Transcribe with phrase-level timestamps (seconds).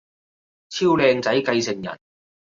[0.69, 1.99] 超靚仔繼承人